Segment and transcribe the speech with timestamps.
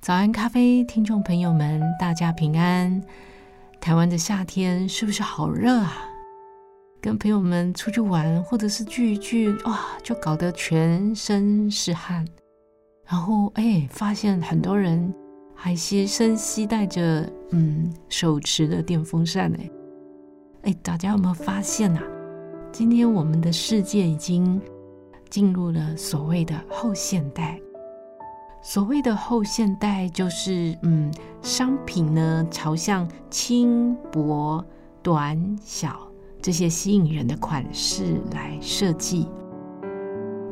[0.00, 3.02] 早安咖啡，听众朋友们，大家平安。
[3.82, 5.92] 台湾的夏天是不是好热啊？
[7.02, 12.26] 跟朋友们出去玩，或者是聚一聚，哇，就搞得全身是汗。
[13.06, 15.12] 然后，哎，发现很多人
[15.54, 19.70] 还随身携带着，嗯，手持的电风扇，哎。
[20.62, 22.02] 哎，大家有没有发现啊？
[22.72, 24.58] 今天我们的世界已经
[25.28, 27.60] 进入了所谓的后现代。
[28.62, 31.12] 所谓的后现代，就是嗯，
[31.42, 34.64] 商品呢朝向轻薄、
[35.02, 36.00] 短小
[36.40, 39.28] 这些吸引人的款式来设计。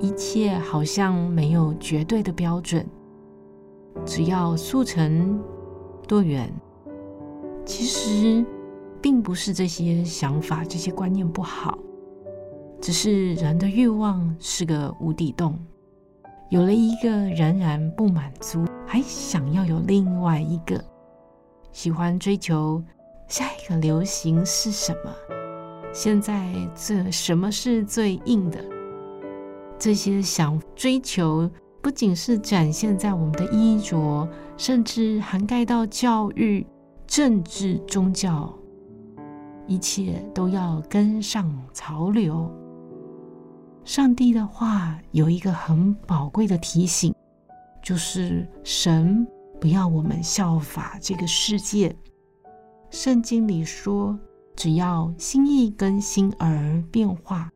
[0.00, 2.86] 一切好像没有绝对的标准，
[4.04, 5.40] 只要速成、
[6.06, 6.52] 多元。
[7.64, 8.44] 其实。
[9.00, 11.78] 并不是这些想法、这些观念不好，
[12.80, 15.56] 只是人的欲望是个无底洞，
[16.50, 20.82] 有了一个仍然不满足，还想要有另外一个，
[21.72, 22.82] 喜欢追求
[23.26, 25.12] 下一个流行是什么？
[25.92, 28.58] 现在这什么是最硬的？
[29.78, 31.50] 这些想追求，
[31.82, 34.26] 不仅是展现在我们的衣着，
[34.56, 36.66] 甚至涵盖到教育、
[37.06, 38.50] 政治、宗教。
[39.66, 42.50] 一切都要跟上潮流。
[43.88, 47.14] 上帝的话有一个很宝贵的提醒，
[47.82, 49.26] 就是神
[49.58, 51.96] 不要我们效法这个世界。
[52.90, 54.18] 圣经里说，
[54.54, 57.50] 只要心意更新而变化，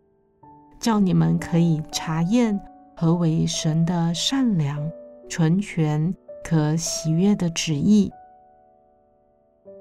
[0.81, 2.59] 叫你们可以查验
[2.97, 4.91] 何为神的善良、
[5.29, 8.11] 纯全、可喜悦的旨意。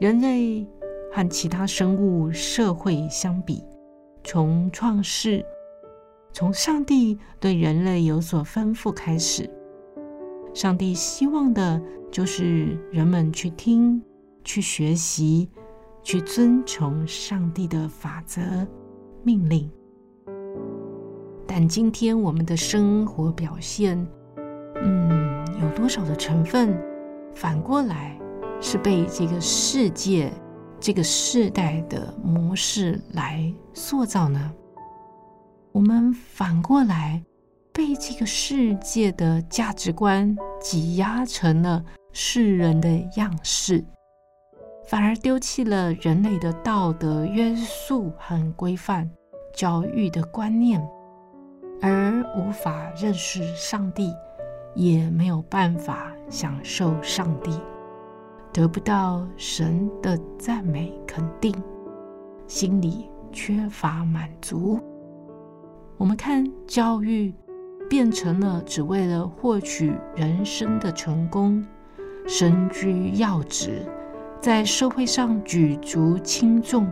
[0.01, 0.67] 人类。
[1.13, 3.61] 和其他生物、社会相比，
[4.23, 5.45] 从创世，
[6.33, 9.49] 从上帝对人类有所吩咐开始，
[10.53, 14.01] 上帝希望的就是人们去听、
[14.43, 15.49] 去学习、
[16.01, 18.41] 去遵从上帝的法则、
[19.23, 19.69] 命令。
[21.45, 24.07] 但今天我们的生活表现，
[24.81, 26.73] 嗯，有多少的成分，
[27.35, 28.17] 反过来
[28.61, 30.31] 是被这个世界，
[30.79, 34.53] 这个世代的模式来塑造呢？
[35.73, 37.23] 我们反过来
[37.71, 43.83] 被这个世界的价值观挤压成了世人的样式，
[44.85, 49.09] 反而丢弃了人类的道德约束和规范、
[49.53, 50.85] 教育的观念，
[51.81, 54.13] 而无法认识上帝，
[54.75, 57.57] 也没有办法享受上帝。
[58.51, 61.55] 得不到神的赞美肯定，
[62.45, 64.77] 心里缺乏满足。
[66.01, 67.31] 我们看教育
[67.87, 71.63] 变成了只为了获取人生的成功，
[72.27, 73.85] 身居要职，
[74.41, 76.87] 在社会上举足轻重。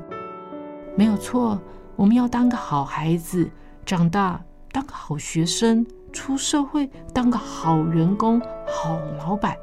[0.96, 1.60] 没有错，
[1.96, 3.50] 我们要当个好孩子，
[3.84, 4.40] 长大
[4.72, 5.84] 当个好学生，
[6.14, 9.58] 出社会当个好员工、好老板。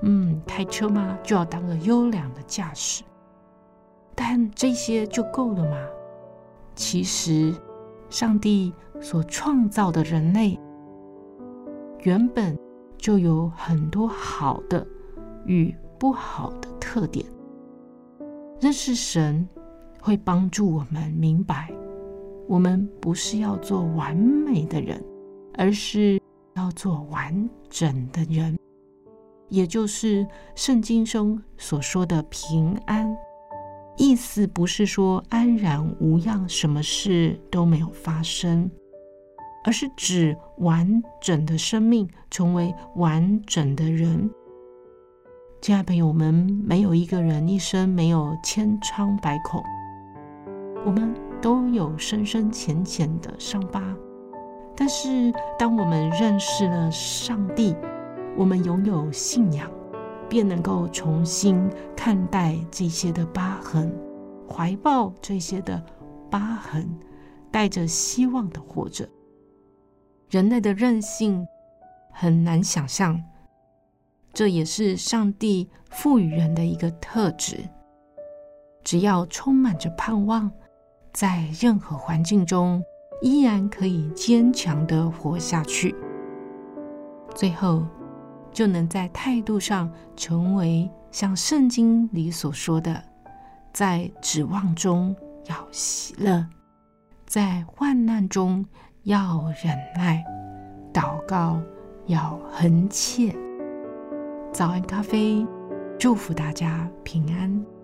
[0.00, 1.16] 嗯，开车吗？
[1.22, 3.04] 就要当个优良的驾驶，
[4.16, 5.76] 但这些就够了吗？
[6.74, 7.54] 其实，
[8.12, 10.60] 上帝所创造的人类
[12.02, 12.54] 原本
[12.98, 14.86] 就有很多好的
[15.46, 17.24] 与不好的特点。
[18.60, 19.48] 认识神
[19.98, 21.72] 会帮助我们明白，
[22.46, 25.02] 我们不是要做完美的人，
[25.54, 26.20] 而是
[26.54, 28.58] 要做完整的人。
[29.48, 33.16] 也就是圣经中所说的平安，
[33.96, 38.70] 意思不是说安然无恙，什么事都没有发生，
[39.64, 44.30] 而是指完整的生命，成为完整的人。
[45.60, 46.34] 亲爱朋友们，
[46.66, 49.62] 没有一个人一生没有千疮百孔，
[50.84, 53.82] 我们都有深深浅浅的伤疤。
[54.74, 57.76] 但是，当我们认识了上帝，
[58.36, 59.70] 我们拥有信仰，
[60.32, 63.94] 便能够重新看待这些的疤痕，
[64.50, 65.84] 怀抱这些的
[66.30, 66.88] 疤痕，
[67.50, 69.06] 带着希望的活着。
[70.30, 71.46] 人类的韧性
[72.10, 73.22] 很难想象。
[74.32, 77.58] 这也是上帝赋予人的一个特质。
[78.82, 80.50] 只要充满着盼望，
[81.12, 82.82] 在任何环境中
[83.20, 85.94] 依然可以坚强的活下去，
[87.34, 87.84] 最后
[88.52, 93.02] 就能在态度上成为像圣经里所说的，
[93.72, 95.14] 在指望中
[95.46, 96.46] 要喜乐，
[97.26, 98.64] 在患难中
[99.04, 100.24] 要忍耐，
[100.92, 101.60] 祷告
[102.06, 103.34] 要恒切。
[104.52, 105.46] 早安咖啡，
[105.98, 107.81] 祝福大家平安。